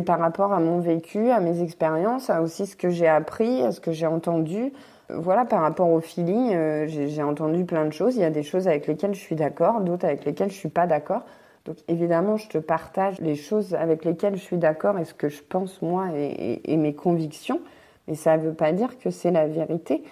par 0.02 0.20
rapport 0.20 0.52
à 0.54 0.60
mon 0.60 0.80
vécu, 0.80 1.30
à 1.30 1.40
mes 1.40 1.62
expériences, 1.62 2.30
à 2.30 2.42
aussi 2.42 2.66
ce 2.66 2.76
que 2.76 2.90
j'ai 2.90 3.08
appris, 3.08 3.62
à 3.62 3.72
ce 3.72 3.80
que 3.80 3.92
j'ai 3.92 4.08
entendu. 4.08 4.74
Voilà, 5.10 5.46
par 5.46 5.62
rapport 5.62 5.90
au 5.90 6.00
feeling, 6.00 6.54
euh, 6.54 6.88
j'ai, 6.88 7.22
entendu 7.22 7.66
plein 7.66 7.86
de 7.86 7.94
choses. 7.94 8.16
Il 8.16 8.22
y 8.22 8.26
a 8.26 8.30
des 8.30 8.44
choses 8.44 8.68
avec 8.68 8.88
lesquelles 8.88 9.14
je 9.14 9.20
suis 9.20 9.36
d'accord, 9.36 9.82
d'autres 9.82 10.06
avec 10.06 10.26
lesquelles 10.26 10.50
je 10.50 10.56
suis 10.56 10.70
pas 10.70 10.88
d'accord. 10.88 11.24
Donc 11.66 11.78
évidemment, 11.88 12.38
je 12.38 12.48
te 12.48 12.58
partage 12.58 13.20
les 13.20 13.36
choses 13.36 13.76
avec 13.76 14.06
lesquelles 14.06 14.36
je 14.36 14.42
suis 14.42 14.58
d'accord 14.58 14.98
et 14.98 15.06
ce 15.06 15.14
que 15.14 15.30
je 15.30 15.44
pense 15.48 15.82
moi 15.82 16.08
et, 16.16 16.78
mes 16.78 16.94
convictions, 16.94 17.60
mais 18.08 18.16
ça 18.16 18.38
ne 18.38 18.42
veut 18.42 18.54
pas 18.54 18.72
dire 18.72 18.98
que 18.98 19.12
c'est 19.12 19.32
la 19.32 19.48
vérité. 19.48 20.04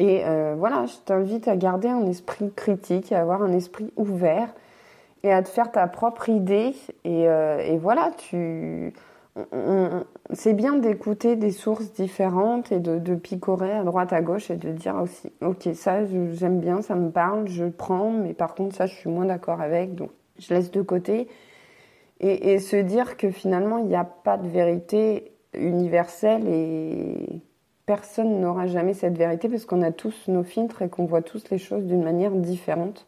Et 0.00 0.24
euh, 0.24 0.54
voilà, 0.56 0.86
je 0.86 0.96
t'invite 1.04 1.46
à 1.46 1.56
garder 1.56 1.88
un 1.88 2.06
esprit 2.06 2.50
critique, 2.56 3.12
à 3.12 3.20
avoir 3.20 3.42
un 3.42 3.52
esprit 3.52 3.92
ouvert 3.96 4.48
et 5.22 5.30
à 5.30 5.42
te 5.42 5.48
faire 5.50 5.70
ta 5.70 5.86
propre 5.88 6.30
idée. 6.30 6.74
Et, 7.04 7.28
euh, 7.28 7.76
voilà, 7.78 8.10
tu, 8.16 8.94
c'est 10.32 10.54
bien 10.54 10.78
d'écouter 10.78 11.36
des 11.36 11.50
sources 11.50 11.92
différentes 11.92 12.72
et 12.72 12.80
de, 12.80 13.14
picorer 13.14 13.72
à 13.72 13.84
droite 13.84 14.14
à 14.14 14.22
gauche 14.22 14.50
et 14.50 14.56
de 14.56 14.70
dire 14.70 14.96
aussi, 14.96 15.30
ok, 15.42 15.68
ça 15.74 16.06
j'aime 16.06 16.60
bien, 16.60 16.80
ça 16.80 16.94
me 16.94 17.10
parle, 17.10 17.46
je 17.46 17.66
prends, 17.66 18.10
mais 18.10 18.32
par 18.32 18.54
contre 18.54 18.74
ça 18.76 18.86
je 18.86 18.94
suis 18.94 19.10
moins 19.10 19.26
d'accord 19.26 19.60
avec, 19.60 19.94
donc 19.94 20.12
je 20.38 20.54
laisse 20.54 20.70
de 20.70 20.80
côté. 20.80 21.28
Et, 22.20 22.58
se 22.58 22.76
dire 22.76 23.18
que 23.18 23.30
finalement 23.30 23.76
il 23.76 23.86
n'y 23.86 23.96
a 23.96 24.04
pas 24.04 24.38
de 24.38 24.48
vérité 24.48 25.32
universelle 25.52 26.48
et 26.48 27.42
personne 27.90 28.40
n'aura 28.40 28.68
jamais 28.68 28.94
cette 28.94 29.18
vérité 29.18 29.48
parce 29.48 29.64
qu'on 29.64 29.82
a 29.82 29.90
tous 29.90 30.28
nos 30.28 30.44
filtres 30.44 30.80
et 30.82 30.88
qu'on 30.88 31.06
voit 31.06 31.22
tous 31.22 31.50
les 31.50 31.58
choses 31.58 31.82
d'une 31.86 32.04
manière 32.04 32.30
différente. 32.30 33.04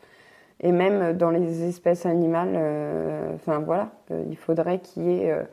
Et 0.58 0.72
même 0.72 1.16
dans 1.16 1.30
les 1.30 1.62
espèces 1.62 2.04
animales, 2.04 2.54
euh, 2.56 3.32
enfin 3.36 3.60
voilà, 3.60 3.92
euh, 4.10 4.24
il 4.28 4.36
faudrait 4.36 4.80
euh, 4.98 5.44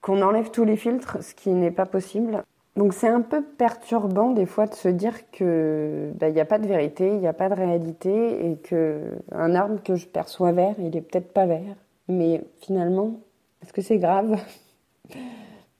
qu'on 0.00 0.22
enlève 0.22 0.50
tous 0.50 0.64
les 0.64 0.76
filtres, 0.76 1.22
ce 1.22 1.34
qui 1.34 1.50
n'est 1.50 1.70
pas 1.70 1.84
possible. 1.84 2.42
Donc 2.76 2.94
c'est 2.94 3.08
un 3.08 3.20
peu 3.20 3.42
perturbant 3.42 4.30
des 4.30 4.46
fois 4.46 4.64
de 4.64 4.74
se 4.74 4.88
dire 4.88 5.30
que 5.32 6.10
bah, 6.14 6.28
il 6.28 6.32
n'y 6.32 6.40
a 6.40 6.46
pas 6.46 6.58
de 6.58 6.66
vérité, 6.66 7.08
il 7.08 7.18
n'y 7.18 7.28
a 7.28 7.34
pas 7.34 7.50
de 7.50 7.54
réalité 7.54 8.50
et 8.50 8.56
que 8.56 9.02
un 9.32 9.54
arbre 9.54 9.82
que 9.82 9.96
je 9.96 10.06
perçois 10.06 10.52
vert, 10.52 10.76
il 10.78 10.96
est 10.96 11.02
peut-être 11.02 11.34
pas 11.34 11.44
vert. 11.44 11.76
Mais 12.08 12.42
finalement, 12.62 13.20
est-ce 13.62 13.74
que 13.74 13.82
c'est 13.82 13.98
grave? 13.98 14.34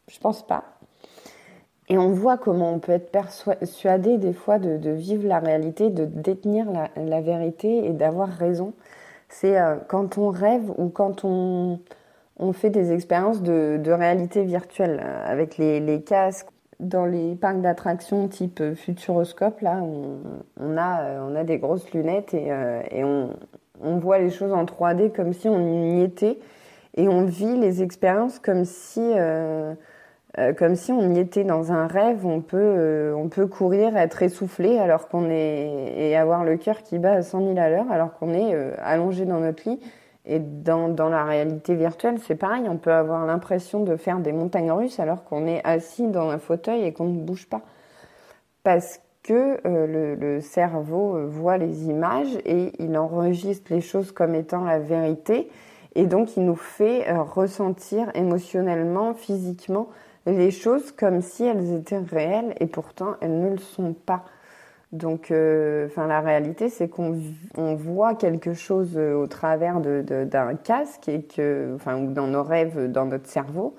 Je 0.08 0.20
pense 0.20 0.46
pas. 0.46 0.77
Et 1.90 1.96
on 1.96 2.10
voit 2.10 2.36
comment 2.36 2.72
on 2.72 2.78
peut 2.78 2.92
être 2.92 3.10
persuadé 3.10 4.18
des 4.18 4.34
fois 4.34 4.58
de, 4.58 4.90
vivre 4.90 5.26
la 5.26 5.38
réalité, 5.38 5.88
de 5.88 6.04
détenir 6.04 6.66
la, 6.96 7.20
vérité 7.20 7.86
et 7.86 7.92
d'avoir 7.92 8.28
raison. 8.28 8.74
C'est 9.28 9.58
euh, 9.58 9.76
quand 9.88 10.18
on 10.18 10.28
rêve 10.30 10.70
ou 10.76 10.88
quand 10.88 11.24
on, 11.24 11.80
fait 12.52 12.70
des 12.70 12.92
expériences 12.92 13.42
de, 13.42 13.90
réalité 13.90 14.44
virtuelle 14.44 15.00
euh, 15.02 15.32
avec 15.32 15.56
les, 15.56 16.02
casques. 16.02 16.48
Dans 16.80 17.06
les 17.06 17.34
parcs 17.34 17.60
d'attractions 17.60 18.28
type 18.28 18.62
Futuroscope, 18.76 19.60
là, 19.62 19.82
on, 19.82 20.76
a, 20.76 21.00
euh, 21.02 21.42
des 21.42 21.58
grosses 21.58 21.90
lunettes 21.90 22.34
et, 22.34 22.52
euh, 22.52 23.26
on, 23.82 23.98
voit 23.98 24.20
les 24.20 24.30
choses 24.30 24.52
en 24.52 24.64
3D 24.64 25.10
comme 25.10 25.32
si 25.32 25.48
on 25.48 25.58
y 25.98 26.02
était 26.02 26.38
et 26.96 27.08
on 27.08 27.24
vit 27.24 27.56
les 27.56 27.82
expériences 27.82 28.38
comme 28.38 28.64
si, 28.64 29.00
comme 30.56 30.76
si 30.76 30.92
on 30.92 31.14
y 31.14 31.18
était 31.18 31.44
dans 31.44 31.72
un 31.72 31.86
rêve. 31.86 32.24
On 32.26 32.40
peut, 32.40 33.12
on 33.16 33.28
peut 33.28 33.46
courir, 33.46 33.96
être 33.96 34.22
essoufflé 34.22 34.78
alors 34.78 35.08
qu'on 35.08 35.30
est 35.30 35.94
et 35.96 36.16
avoir 36.16 36.44
le 36.44 36.56
cœur 36.56 36.82
qui 36.82 36.98
bat 36.98 37.12
à 37.12 37.22
100 37.22 37.54
000 37.54 37.58
à 37.58 37.70
l'heure 37.70 37.90
alors 37.90 38.12
qu'on 38.18 38.32
est 38.34 38.54
allongé 38.78 39.24
dans 39.24 39.40
notre 39.40 39.68
lit 39.68 39.80
et 40.28 40.38
dans, 40.40 40.90
dans 40.90 41.08
la 41.08 41.24
réalité 41.24 41.74
virtuelle, 41.74 42.18
c'est 42.18 42.34
pareil, 42.34 42.64
on 42.68 42.76
peut 42.76 42.92
avoir 42.92 43.24
l'impression 43.24 43.82
de 43.82 43.96
faire 43.96 44.18
des 44.18 44.32
montagnes 44.32 44.70
russes 44.70 45.00
alors 45.00 45.24
qu'on 45.24 45.46
est 45.46 45.62
assis 45.64 46.06
dans 46.06 46.28
un 46.28 46.38
fauteuil 46.38 46.84
et 46.84 46.92
qu'on 46.92 47.06
ne 47.06 47.18
bouge 47.18 47.48
pas. 47.48 47.62
Parce 48.62 49.00
que 49.22 49.58
euh, 49.66 50.16
le, 50.16 50.40
cerveau 50.42 51.16
euh, 51.16 51.26
voit 51.26 51.56
les 51.56 51.86
images 51.86 52.36
et 52.44 52.72
il 52.78 52.96
enregistre 52.98 53.72
les 53.72 53.80
choses 53.80 54.12
comme 54.12 54.34
étant 54.34 54.64
la 54.64 54.78
vérité. 54.78 55.48
Et 55.94 56.06
donc, 56.06 56.36
il 56.36 56.44
nous 56.44 56.56
fait 56.56 57.08
euh, 57.08 57.22
ressentir 57.22 58.10
émotionnellement, 58.14 59.14
physiquement, 59.14 59.88
les 60.32 60.50
choses 60.50 60.92
comme 60.92 61.20
si 61.20 61.44
elles 61.44 61.74
étaient 61.74 61.98
réelles 61.98 62.54
et 62.60 62.66
pourtant 62.66 63.14
elles 63.20 63.40
ne 63.40 63.50
le 63.50 63.58
sont 63.58 63.94
pas. 63.94 64.24
Donc, 64.92 65.30
euh, 65.30 65.86
enfin, 65.86 66.06
la 66.06 66.20
réalité, 66.20 66.70
c'est 66.70 66.88
qu'on 66.88 67.20
on 67.56 67.74
voit 67.74 68.14
quelque 68.14 68.54
chose 68.54 68.96
euh, 68.96 69.14
au 69.14 69.26
travers 69.26 69.80
d'un 69.80 70.54
casque 70.54 71.08
et 71.08 71.22
que, 71.22 71.74
enfin, 71.74 72.00
ou 72.00 72.12
dans 72.12 72.26
nos 72.26 72.42
rêves, 72.42 72.90
dans 72.90 73.04
notre 73.04 73.26
cerveau, 73.26 73.76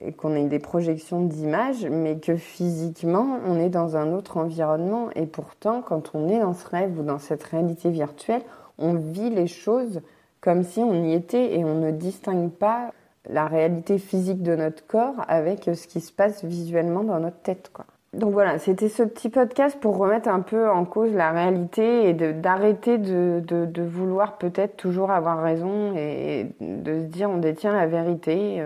et 0.00 0.12
qu'on 0.12 0.34
ait 0.34 0.46
des 0.46 0.58
projections 0.58 1.22
d'images, 1.22 1.86
mais 1.86 2.18
que 2.18 2.36
physiquement, 2.36 3.38
on 3.46 3.58
est 3.58 3.68
dans 3.68 3.96
un 3.96 4.12
autre 4.12 4.38
environnement. 4.38 5.10
Et 5.14 5.26
pourtant, 5.26 5.82
quand 5.82 6.12
on 6.14 6.28
est 6.28 6.38
dans 6.38 6.54
ce 6.54 6.66
rêve 6.68 6.98
ou 6.98 7.02
dans 7.02 7.18
cette 7.18 7.44
réalité 7.44 7.90
virtuelle, 7.90 8.42
on 8.78 8.94
vit 8.94 9.30
les 9.30 9.46
choses 9.46 10.00
comme 10.40 10.62
si 10.62 10.80
on 10.80 11.04
y 11.04 11.12
était 11.12 11.58
et 11.58 11.64
on 11.64 11.74
ne 11.74 11.90
distingue 11.90 12.50
pas 12.50 12.92
la 13.28 13.46
réalité 13.46 13.98
physique 13.98 14.42
de 14.42 14.56
notre 14.56 14.86
corps 14.86 15.14
avec 15.28 15.70
ce 15.74 15.86
qui 15.86 16.00
se 16.00 16.12
passe 16.12 16.44
visuellement 16.44 17.04
dans 17.04 17.20
notre 17.20 17.40
tête, 17.42 17.70
quoi. 17.72 17.86
Donc 18.12 18.32
voilà, 18.32 18.58
c'était 18.58 18.88
ce 18.88 19.02
petit 19.02 19.28
podcast 19.28 19.78
pour 19.78 19.98
remettre 19.98 20.30
un 20.30 20.40
peu 20.40 20.70
en 20.70 20.86
cause 20.86 21.12
la 21.12 21.32
réalité 21.32 22.08
et 22.08 22.14
d'arrêter 22.14 22.96
de, 22.96 23.42
de, 23.46 23.82
vouloir 23.82 24.38
peut-être 24.38 24.76
toujours 24.76 25.10
avoir 25.10 25.42
raison 25.42 25.94
et 25.94 26.46
de 26.60 27.00
se 27.00 27.04
dire 27.04 27.28
on 27.28 27.36
détient 27.36 27.74
la 27.74 27.86
vérité. 27.86 28.62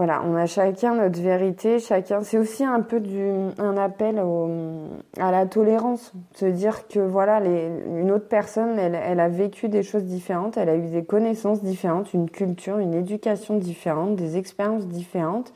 Voilà, 0.00 0.22
on 0.24 0.34
a 0.34 0.46
chacun 0.46 0.94
notre 0.94 1.20
vérité, 1.20 1.78
chacun. 1.78 2.22
C'est 2.22 2.38
aussi 2.38 2.64
un 2.64 2.80
peu 2.80 3.00
du, 3.00 3.22
un 3.58 3.76
appel 3.76 4.18
à 5.18 5.30
la 5.30 5.44
tolérance, 5.44 6.14
se 6.32 6.46
dire 6.46 6.88
que 6.88 7.00
voilà, 7.00 7.42
une 7.44 8.10
autre 8.10 8.26
personne, 8.26 8.78
elle, 8.78 9.20
a 9.20 9.28
vécu 9.28 9.68
des 9.68 9.82
choses 9.82 10.04
différentes, 10.04 10.56
elle 10.56 10.70
a 10.70 10.76
eu 10.76 10.86
des 10.86 11.04
connaissances 11.04 11.62
différentes, 11.62 12.14
une 12.14 12.30
culture, 12.30 12.78
une 12.78 12.94
éducation 12.94 13.58
différente, 13.58 14.16
des 14.16 14.38
expériences 14.38 14.86
différentes 14.86 15.52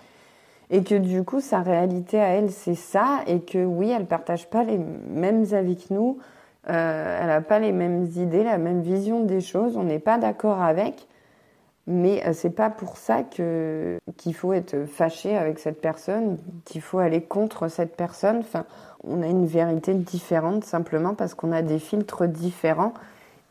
et 0.68 0.84
que 0.84 0.94
du 0.94 1.24
coup 1.24 1.40
sa 1.40 1.60
réalité 1.60 2.20
à 2.20 2.28
elle 2.28 2.50
c'est 2.50 2.74
ça 2.74 3.20
et 3.26 3.40
que 3.40 3.64
oui 3.64 3.90
elle 3.96 4.04
partage 4.04 4.50
pas 4.50 4.62
les 4.62 4.78
mêmes 4.78 5.46
avec 5.52 5.90
nous 5.90 6.18
euh, 6.68 7.18
elle 7.22 7.30
a 7.30 7.40
pas 7.40 7.58
les 7.58 7.72
mêmes 7.72 8.04
idées 8.16 8.44
la 8.44 8.58
même 8.58 8.82
vision 8.82 9.24
des 9.24 9.40
choses 9.40 9.76
on 9.76 9.84
n'est 9.84 9.98
pas 9.98 10.16
d'accord 10.16 10.62
avec 10.62 11.06
mais 11.86 12.26
euh, 12.26 12.32
c'est 12.32 12.50
pas 12.50 12.70
pour 12.70 12.96
ça 12.96 13.22
que 13.22 13.98
qu'il 14.16 14.34
faut 14.34 14.52
être 14.52 14.86
fâché 14.86 15.36
avec 15.36 15.58
cette 15.58 15.80
personne 15.80 16.38
qu'il 16.64 16.80
faut 16.80 16.98
aller 16.98 17.22
contre 17.22 17.68
cette 17.68 17.96
personne. 17.96 18.38
Enfin 18.38 18.64
on 19.02 19.22
a 19.22 19.26
une 19.26 19.46
vérité 19.46 19.94
différente 19.94 20.64
simplement 20.64 21.14
parce 21.14 21.34
qu'on 21.34 21.52
a 21.52 21.62
des 21.62 21.78
filtres 21.78 22.26
différents. 22.26 22.94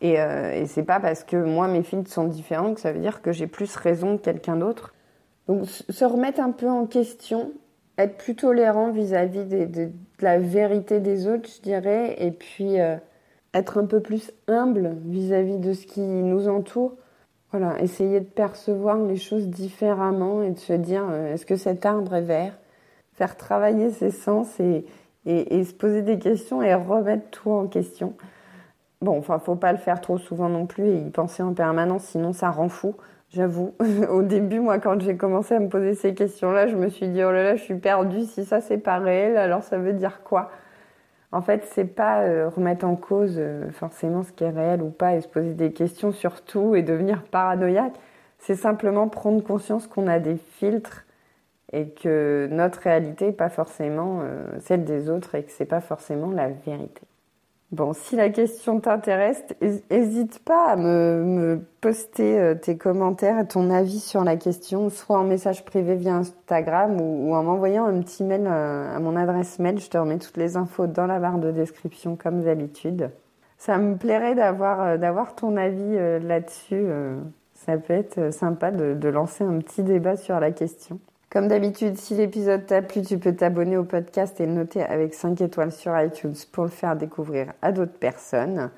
Et, 0.02 0.20
euh, 0.20 0.52
et 0.54 0.66
c'est 0.66 0.84
pas 0.84 1.00
parce 1.00 1.24
que 1.24 1.38
moi 1.38 1.68
mes 1.68 1.84
filtres 1.84 2.12
sont 2.12 2.26
différents 2.26 2.74
que 2.74 2.82
ça 2.82 2.92
veut 2.92 3.00
dire 3.00 3.22
que 3.22 3.32
j'ai 3.32 3.48
plus 3.48 3.76
raison 3.76 4.18
que 4.18 4.24
quelqu'un 4.24 4.58
d'autre. 4.58 4.94
Donc 5.48 5.66
se 5.68 6.06
remettre 6.06 6.40
un 6.40 6.52
peu 6.52 6.70
en 6.70 6.86
question, 6.86 7.52
être 7.98 8.18
plus 8.18 8.36
tolérant 8.36 8.92
vis-à-vis 8.92 9.46
de, 9.46 9.90
la 10.20 10.40
vérité 10.40 11.00
des 11.00 11.28
autres, 11.28 11.50
je 11.54 11.62
dirais, 11.62 12.16
et 12.18 12.32
puis 12.32 12.80
euh, 12.80 12.96
être 13.54 13.78
un 13.78 13.86
peu 13.86 14.00
plus 14.00 14.32
humble 14.48 14.98
vis-à-vis 15.06 15.58
de 15.58 15.74
ce 15.74 15.86
qui 15.86 16.02
nous 16.02 16.48
entoure. 16.48 16.96
Voilà, 17.54 17.80
essayer 17.84 18.20
de 18.20 18.26
percevoir 18.26 18.98
les 18.98 19.16
choses 19.16 19.48
différemment 19.48 20.42
et 20.42 20.50
de 20.50 20.58
se 20.58 20.74
dire 20.74 21.04
euh, 21.08 21.34
est-ce 21.34 21.46
que 21.46 21.56
cet 21.56 21.86
arbre 21.86 22.16
est 22.16 22.24
vert? 22.24 22.58
Faire 23.14 23.38
travailler 23.38 23.92
ses 23.92 24.10
sens 24.10 24.60
et, 24.60 24.88
et, 25.28 25.64
se 25.64 25.72
poser 25.72 26.02
des 26.02 26.18
questions 26.18 26.64
et 26.64 26.74
remettre 26.74 27.30
tout 27.30 27.52
en 27.52 27.68
question. 27.68 28.16
Bon, 29.02 29.20
enfin, 29.20 29.38
faut 29.38 29.56
pas 29.56 29.72
le 29.72 29.78
faire 29.78 30.02
trop 30.02 30.18
souvent 30.18 30.50
non 30.50 30.66
plus 30.66 30.88
et 30.88 30.98
y 30.98 31.10
penser 31.12 31.44
en 31.44 31.54
permanence, 31.54 32.06
sinon 32.06 32.34
ça 32.34 32.50
rend 32.50 32.70
fou. 32.70 32.96
J'avoue, 33.30 33.76
au 34.10 34.24
début, 34.24 34.60
moi, 34.60 34.80
quand 34.80 35.00
j'ai 35.00 35.16
commencé 35.16 35.54
à 35.54 35.60
me 35.60 35.70
poser 35.70 35.94
ces 35.94 36.16
questions-là, 36.16 36.66
je 36.66 36.76
me 36.76 36.90
suis 36.90 37.08
dit, 37.10 37.24
oh 37.24 37.32
là 37.32 37.44
là, 37.44 37.56
je 37.56 37.62
suis 37.62 37.78
perdue. 37.78 38.24
Si 38.24 38.46
ça, 38.46 38.62
c'est 38.62 38.80
pas 38.80 38.98
réel, 38.98 39.38
alors 39.38 39.62
ça 39.62 39.78
veut 39.78 39.94
dire 39.94 40.24
quoi? 40.24 40.50
En 41.34 41.42
fait, 41.42 41.66
c'est 41.72 41.86
pas 41.86 42.22
euh, 42.22 42.48
remettre 42.48 42.86
en 42.86 42.96
cause 42.96 43.38
euh, 43.40 43.72
forcément 43.72 44.22
ce 44.22 44.32
qui 44.32 44.44
est 44.44 44.52
réel 44.52 44.84
ou 44.84 44.92
pas 44.92 45.16
et 45.16 45.22
se 45.22 45.28
poser 45.28 45.56
des 45.56 45.74
questions 45.74 46.12
sur 46.12 46.44
tout 46.44 46.76
et 46.76 46.84
devenir 46.84 47.24
paranoïaque. 47.24 47.96
C'est 48.38 48.56
simplement 48.56 49.10
prendre 49.10 49.44
conscience 49.44 49.88
qu'on 49.88 50.06
a 50.06 50.20
des 50.20 50.36
filtres 50.36 51.06
et 51.72 51.90
que 51.90 52.48
notre 52.52 52.82
réalité 52.82 53.28
n'est 53.28 53.32
pas 53.32 53.50
forcément 53.50 54.20
euh, 54.22 54.46
celle 54.60 54.86
des 54.86 55.10
autres 55.10 55.34
et 55.34 55.44
que 55.44 55.52
c'est 55.52 55.66
pas 55.66 55.82
forcément 55.82 56.30
la 56.30 56.50
vérité. 56.50 57.02
Bon, 57.74 57.94
si 57.94 58.16
la 58.16 58.30
question 58.30 58.80
t'intéresse, 58.80 59.44
n'hésite 59.90 60.38
pas 60.46 60.68
à 60.68 60.76
me, 60.76 61.60
poster 61.82 62.40
euh, 62.40 62.54
tes 62.54 62.78
commentaires 62.78 63.40
et 63.40 63.48
ton 63.48 63.72
avis 63.72 64.00
sur 64.00 64.24
la 64.24 64.38
question, 64.38 64.92
soit 64.92 65.18
en 65.18 65.24
message 65.24 65.66
privé 65.66 65.96
via 65.96 66.14
Instagram 66.14 67.02
ou, 67.02 67.34
en 67.34 67.42
m'envoyant 67.42 67.86
un 67.86 68.00
petit 68.02 68.24
mail 68.24 68.44
euh, 68.46 68.96
à, 68.96 69.00
mon 69.00 69.16
adresse 69.16 69.58
mail. 69.58 69.80
Je 69.80 69.90
te 69.90 69.98
remets 69.98 70.20
toutes 70.20 70.38
les 70.38 70.56
infos 70.56 70.86
dans 70.86 71.08
la 71.08 71.18
barre 71.18 71.40
de 71.40 71.50
description 71.50 72.16
comme 72.16 72.44
d'habitude. 72.44 73.10
Ça 73.58 73.80
me 73.80 73.98
plairait 73.98 74.36
d'avoir 74.36 74.82
euh, 74.84 75.26
ton 75.36 75.58
avis 75.58 75.98
là-dessus. 76.24 76.86
ça 77.56 77.76
peut 77.80 77.94
être 77.94 78.32
sympa 78.32 78.70
de 78.70 79.10
lancer 79.10 79.44
un 79.44 79.58
petit 79.58 79.82
débat 79.82 80.16
sur 80.16 80.40
la 80.40 80.52
question. 80.52 81.00
Comme 81.34 81.48
d'habitude, 81.48 81.98
si 81.98 82.14
l'épisode 82.14 82.68
t'a 82.68 82.84
plu, 82.84 83.02
tu 83.02 83.18
peux 83.18 83.36
t'abonner 83.36 83.76
au 83.76 83.84
podcast 83.84 84.40
et 84.40 84.46
le 84.46 84.52
noter 84.52 84.84
avec 84.84 85.16
5 85.16 85.42
étoiles 85.42 85.72
sur 85.72 86.00
iTunes 86.00 86.36
pour 86.52 86.64
le 86.64 86.70
faire 86.70 86.96
découvrir 86.96 87.54
à 87.64 87.72
d'autres 87.72 87.98
personnes. 87.98 88.70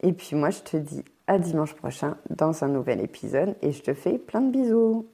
Et 0.00 0.12
puis 0.12 0.36
moi, 0.36 0.50
je 0.50 0.60
te 0.60 0.76
dis 0.76 1.04
à 1.26 1.40
dimanche 1.40 1.74
prochain 1.74 2.16
dans 2.30 2.62
un 2.62 2.68
nouvel 2.68 3.00
épisode 3.00 3.56
et 3.62 3.72
je 3.72 3.82
te 3.82 3.94
fais 3.94 4.16
plein 4.16 4.42
de 4.42 4.52
bisous. 4.52 5.08